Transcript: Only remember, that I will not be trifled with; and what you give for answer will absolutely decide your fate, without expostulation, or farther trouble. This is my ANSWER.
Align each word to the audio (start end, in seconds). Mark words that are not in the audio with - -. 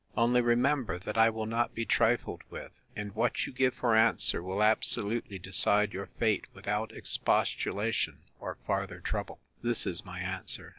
Only 0.17 0.41
remember, 0.41 0.97
that 0.97 1.15
I 1.15 1.29
will 1.29 1.45
not 1.45 1.75
be 1.75 1.85
trifled 1.85 2.41
with; 2.49 2.81
and 2.95 3.13
what 3.13 3.45
you 3.45 3.53
give 3.53 3.75
for 3.75 3.95
answer 3.95 4.41
will 4.41 4.63
absolutely 4.63 5.37
decide 5.37 5.93
your 5.93 6.07
fate, 6.17 6.47
without 6.55 6.91
expostulation, 6.91 8.17
or 8.39 8.57
farther 8.65 8.99
trouble. 8.99 9.41
This 9.61 9.85
is 9.85 10.03
my 10.03 10.19
ANSWER. 10.19 10.69